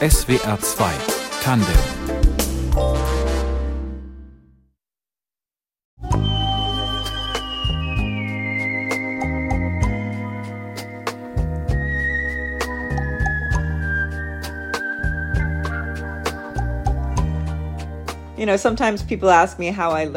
[0.00, 0.90] SWR 2
[1.42, 2.11] Tandem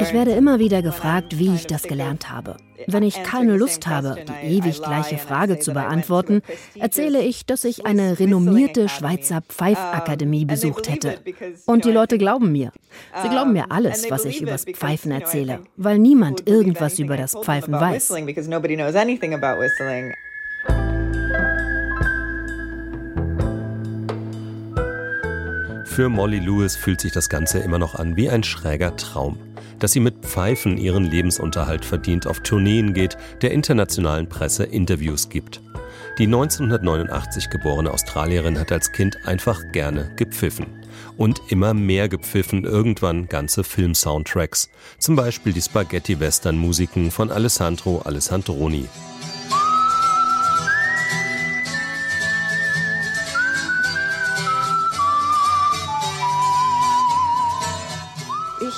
[0.01, 2.57] Ich werde immer wieder gefragt, wie ich das gelernt habe.
[2.87, 6.41] Wenn ich keine Lust habe, die ewig gleiche Frage zu beantworten,
[6.79, 11.19] erzähle ich, dass ich eine renommierte Schweizer Pfeifakademie besucht hätte.
[11.65, 12.71] Und die Leute glauben mir.
[13.21, 17.73] Sie glauben mir alles, was ich übers Pfeifen erzähle, weil niemand irgendwas über das Pfeifen
[17.73, 18.11] weiß.
[25.95, 29.37] Für Molly Lewis fühlt sich das Ganze immer noch an wie ein schräger Traum.
[29.79, 35.61] Dass sie mit Pfeifen ihren Lebensunterhalt verdient, auf Tourneen geht, der internationalen Presse Interviews gibt.
[36.17, 40.65] Die 1989 geborene Australierin hat als Kind einfach gerne gepfiffen.
[41.15, 44.69] Und immer mehr gepfiffen, irgendwann ganze Film-Soundtracks.
[44.99, 48.89] Zum Beispiel die Spaghetti-Western-Musiken von Alessandro Alessandroni.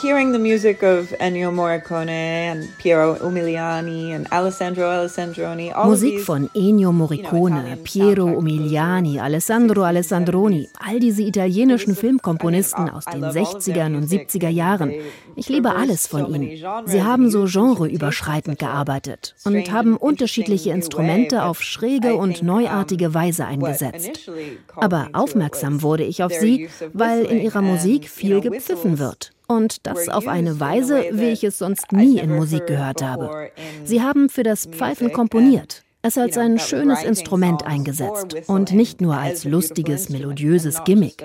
[0.07, 5.73] Hearing the music of Ennio Morricone and Piero Umiliani and Alessandro Alessandroni.
[5.85, 13.87] Musik von Ennio Morricone, Piero Umiliani, Alessandro Alessandroni, all diese italienischen Filmkomponisten aus den 60er
[13.97, 14.93] und 70er Jahren.
[15.35, 16.55] Ich liebe alles von ihnen.
[16.85, 24.31] Sie haben so genreüberschreitend gearbeitet und haben unterschiedliche Instrumente auf schräge und neuartige Weise eingesetzt.
[24.77, 29.33] Aber aufmerksam wurde ich auf sie, weil in ihrer Musik viel gepfiffen wird.
[29.47, 33.49] Und das auf eine Weise, wie ich es sonst nie in Musik gehört habe.
[33.85, 39.15] Sie haben für das Pfeifen komponiert, es als ein schönes Instrument eingesetzt und nicht nur
[39.15, 41.23] als lustiges, melodiöses Gimmick.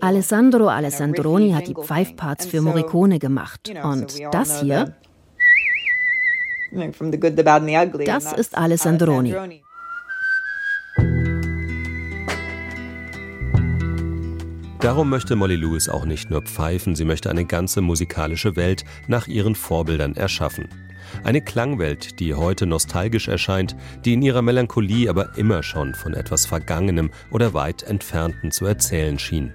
[0.00, 3.72] Alessandro Alessandroni hat die Pfeifparts für Morricone gemacht.
[3.82, 4.94] Und das hier,
[8.04, 9.34] das ist Alessandroni.
[14.80, 19.26] Darum möchte Molly Lewis auch nicht nur pfeifen, sie möchte eine ganze musikalische Welt nach
[19.26, 20.68] ihren Vorbildern erschaffen.
[21.24, 26.46] Eine Klangwelt, die heute nostalgisch erscheint, die in ihrer Melancholie aber immer schon von etwas
[26.46, 29.52] Vergangenem oder weit Entfernten zu erzählen schien.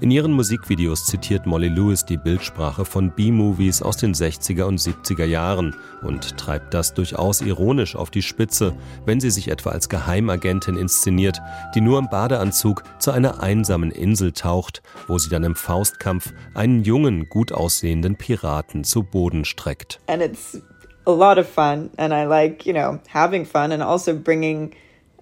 [0.00, 5.24] In ihren Musikvideos zitiert Molly Lewis die Bildsprache von B-Movies aus den 60er und 70er
[5.24, 8.74] Jahren und treibt das durchaus ironisch auf die Spitze,
[9.06, 11.40] wenn sie sich etwa als Geheimagentin inszeniert,
[11.74, 16.84] die nur im Badeanzug zu einer einsamen Insel taucht, wo sie dann im Faustkampf einen
[16.84, 20.00] jungen, gut aussehenden Piraten zu Boden streckt.
[20.06, 20.60] And it's
[21.06, 24.72] a lot of fun and I like, you know, having fun and also bringing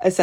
[0.05, 0.15] ich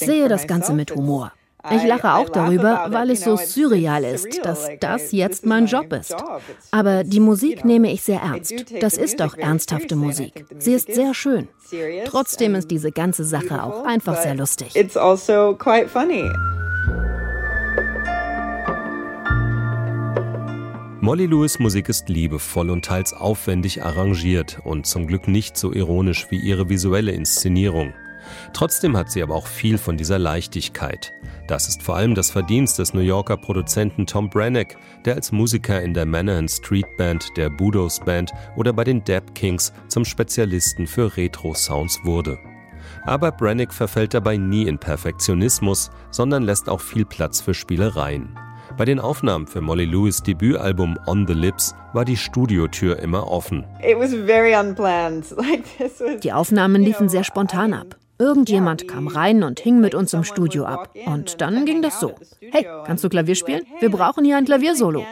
[0.00, 1.32] sehe das Ganze mit Humor.
[1.70, 6.16] Ich lache auch darüber, weil es so surreal ist, dass das jetzt mein Job ist.
[6.70, 8.54] Aber die Musik nehme ich sehr ernst.
[8.80, 10.46] Das ist doch ernsthafte Musik.
[10.58, 11.48] Sie ist sehr schön.
[12.06, 14.74] Trotzdem ist diese ganze Sache auch einfach sehr lustig.
[14.74, 16.28] It's also quite funny.
[21.02, 26.26] Molly Lewis Musik ist liebevoll und teils aufwendig arrangiert und zum Glück nicht so ironisch
[26.30, 27.94] wie ihre visuelle Inszenierung.
[28.52, 31.12] Trotzdem hat sie aber auch viel von dieser Leichtigkeit.
[31.46, 35.82] Das ist vor allem das Verdienst des New Yorker Produzenten Tom Branagh, der als Musiker
[35.82, 40.86] in der Manahan Street Band, der Budos Band oder bei den Dap Kings zum Spezialisten
[40.86, 42.38] für Retro-Sounds wurde.
[43.04, 48.36] Aber Branagh verfällt dabei nie in Perfektionismus, sondern lässt auch viel Platz für Spielereien.
[48.76, 53.66] Bei den Aufnahmen für Molly Lewis Debütalbum On the Lips war die Studiotür immer offen.
[56.22, 57.96] Die Aufnahmen liefen sehr spontan ab.
[58.20, 60.90] Irgendjemand kam rein und hing mit uns im Studio ab.
[61.06, 62.14] Und dann ging das so.
[62.52, 63.62] Hey, kannst du Klavier spielen?
[63.80, 65.02] Wir brauchen hier ein Klaviersolo.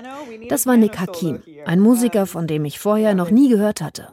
[0.50, 4.08] Das war Nick Hakim, ein Musiker, von dem ich vorher noch nie gehört hatte.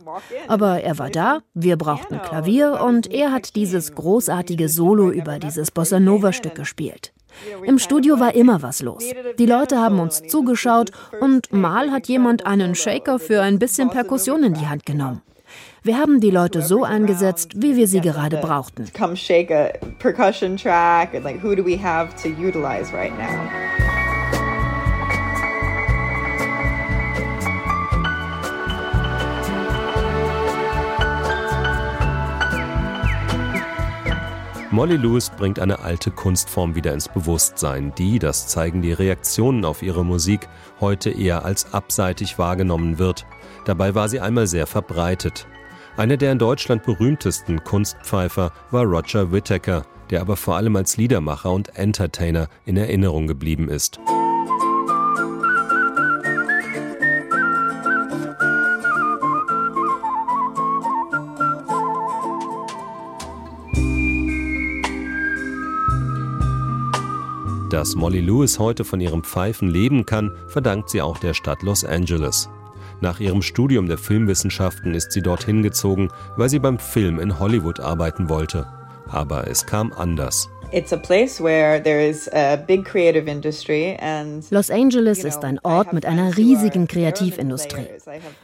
[0.48, 5.72] Aber er war da, wir brauchten Klavier und er hat dieses großartige Solo über dieses
[5.72, 7.12] Bossa Nova Stück gespielt.
[7.66, 9.04] Im Studio war immer was los.
[9.38, 14.44] Die Leute haben uns zugeschaut und mal hat jemand einen Shaker für ein bisschen Perkussion
[14.44, 15.22] in die Hand genommen.
[15.84, 18.86] Wir haben die Leute so eingesetzt, wie wir sie gerade brauchten.
[18.98, 23.85] Come shake a percussion track like who do we have to utilize right now?
[34.76, 39.82] Molly Lewis bringt eine alte Kunstform wieder ins Bewusstsein, die, das zeigen die Reaktionen auf
[39.82, 40.50] ihre Musik,
[40.82, 43.26] heute eher als abseitig wahrgenommen wird.
[43.64, 45.48] Dabei war sie einmal sehr verbreitet.
[45.96, 51.54] Einer der in Deutschland berühmtesten Kunstpfeifer war Roger Whittaker, der aber vor allem als Liedermacher
[51.54, 54.02] und Entertainer in Erinnerung geblieben ist.
[67.76, 71.84] Dass Molly Lewis heute von ihrem Pfeifen leben kann, verdankt sie auch der Stadt Los
[71.84, 72.50] Angeles.
[73.02, 76.08] Nach ihrem Studium der Filmwissenschaften ist sie dorthin gezogen,
[76.38, 78.66] weil sie beim Film in Hollywood arbeiten wollte.
[79.10, 80.48] Aber es kam anders.
[84.50, 87.88] Los Angeles ist ein Ort mit einer riesigen Kreativindustrie.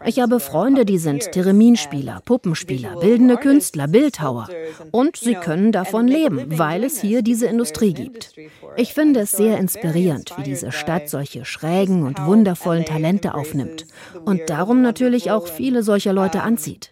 [0.06, 4.48] Ich habe Freunde, die sind Thereminspieler, Puppenspieler, bildende Künstler, Bildhauer.
[4.92, 8.34] Und sie können davon leben, weil es hier diese Industrie gibt.
[8.78, 13.88] Ich finde es sehr inspirierend, wie diese Stadt solche schrägen und wundervollen Talente aufnimmt
[14.24, 16.92] und darum natürlich auch viele solcher Leute anzieht.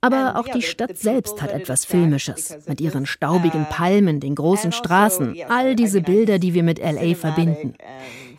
[0.00, 5.36] Aber auch die Stadt selbst hat etwas Filmisches, mit ihren staubigen Palmen, den großen Straßen,
[5.48, 7.74] all diese Bilder, die wir mit LA verbinden.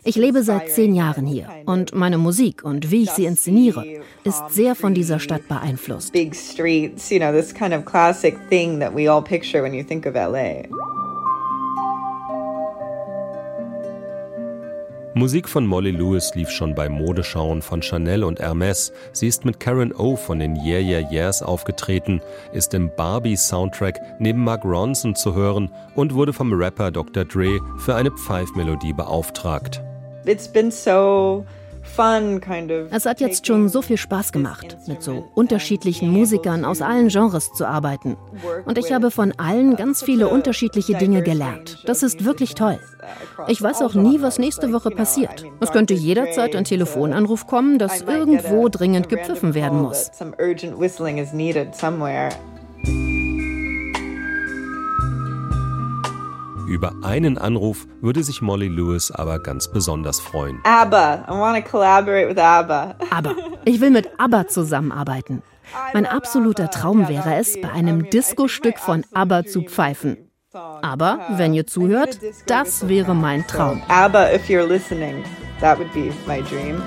[0.02, 3.84] Ich lebe seit zehn Jahren hier und meine Musik und wie ich sie inszeniere,
[4.24, 6.14] ist sehr von dieser Stadt beeinflusst.
[15.14, 18.92] Musik von Molly Lewis lief schon bei Modeschauen von Chanel und Hermes.
[19.12, 22.20] Sie ist mit Karen O von den Yeah Yeah Yeahs aufgetreten,
[22.52, 27.24] ist im Barbie-Soundtrack neben Mark Ronson zu hören und wurde vom Rapper Dr.
[27.24, 29.82] Dre für eine Pfeifmelodie beauftragt.
[30.26, 31.44] It's been so
[32.90, 37.52] es hat jetzt schon so viel Spaß gemacht, mit so unterschiedlichen Musikern aus allen Genres
[37.52, 38.16] zu arbeiten.
[38.64, 41.82] Und ich habe von allen ganz viele unterschiedliche Dinge gelernt.
[41.86, 42.78] Das ist wirklich toll.
[43.48, 45.44] Ich weiß auch nie, was nächste Woche passiert.
[45.60, 50.10] Es könnte jederzeit ein Telefonanruf kommen, dass irgendwo dringend gepfiffen werden muss.
[56.70, 60.60] Über einen Anruf würde sich Molly Lewis aber ganz besonders freuen.
[60.62, 62.94] ABBA, I want to collaborate with ABBA.
[63.10, 63.34] ABBA,
[63.64, 65.42] ich will mit ABBA zusammenarbeiten.
[65.92, 70.30] Mein absoluter Traum wäre es, bei einem Disco-Stück von ABBA zu pfeifen.
[70.52, 73.82] Aber wenn ihr zuhört, das wäre mein Traum.
[73.88, 75.24] ABBA, if you're listening,
[75.60, 76.80] that would be my dream.